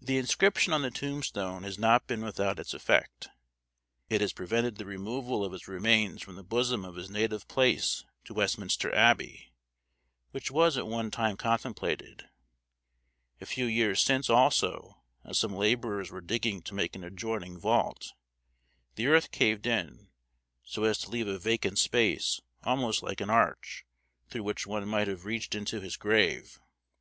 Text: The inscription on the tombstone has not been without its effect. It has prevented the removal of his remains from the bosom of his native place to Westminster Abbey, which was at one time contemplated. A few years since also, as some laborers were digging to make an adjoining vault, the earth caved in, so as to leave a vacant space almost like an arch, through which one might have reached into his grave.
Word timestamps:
The 0.00 0.18
inscription 0.18 0.72
on 0.72 0.82
the 0.82 0.90
tombstone 0.90 1.62
has 1.62 1.78
not 1.78 2.08
been 2.08 2.20
without 2.20 2.58
its 2.58 2.74
effect. 2.74 3.28
It 4.10 4.20
has 4.20 4.32
prevented 4.32 4.74
the 4.74 4.84
removal 4.84 5.44
of 5.44 5.52
his 5.52 5.68
remains 5.68 6.20
from 6.20 6.34
the 6.34 6.42
bosom 6.42 6.84
of 6.84 6.96
his 6.96 7.08
native 7.08 7.46
place 7.46 8.02
to 8.24 8.34
Westminster 8.34 8.92
Abbey, 8.92 9.52
which 10.32 10.50
was 10.50 10.76
at 10.76 10.88
one 10.88 11.12
time 11.12 11.36
contemplated. 11.36 12.28
A 13.40 13.46
few 13.46 13.66
years 13.66 14.00
since 14.02 14.28
also, 14.28 15.00
as 15.24 15.38
some 15.38 15.54
laborers 15.54 16.10
were 16.10 16.20
digging 16.20 16.60
to 16.62 16.74
make 16.74 16.96
an 16.96 17.04
adjoining 17.04 17.56
vault, 17.56 18.14
the 18.96 19.06
earth 19.06 19.30
caved 19.30 19.68
in, 19.68 20.08
so 20.64 20.82
as 20.82 20.98
to 21.02 21.10
leave 21.10 21.28
a 21.28 21.38
vacant 21.38 21.78
space 21.78 22.40
almost 22.64 23.00
like 23.00 23.20
an 23.20 23.30
arch, 23.30 23.86
through 24.28 24.42
which 24.42 24.66
one 24.66 24.88
might 24.88 25.06
have 25.06 25.24
reached 25.24 25.54
into 25.54 25.78
his 25.78 25.96
grave. 25.96 26.58